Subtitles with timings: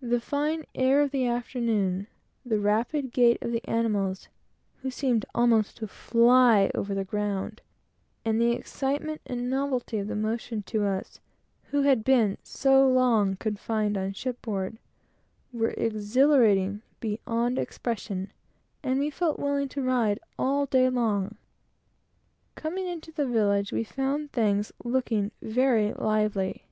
[0.00, 2.06] The fine air of the afternoon;
[2.46, 4.28] the rapid rate of the animals,
[4.80, 7.60] who seemed almost to fly over the ground;
[8.24, 11.20] and the excitement and novelty of the motion to us,
[11.64, 14.78] who had been so long confined on shipboard,
[15.52, 18.32] were exhilarating beyond expression,
[18.82, 21.34] and we felt willing to ride all day long.
[22.54, 26.64] Coming into the village, we found things looking very lively.